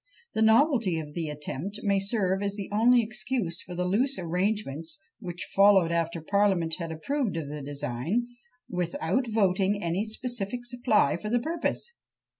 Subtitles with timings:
[0.33, 4.97] The novelty of the attempt may serve as the only excuse for the loose arrangements
[5.19, 8.25] which followed after parliament had approved of the design,
[8.67, 11.93] without voting any specific supply for the purpose!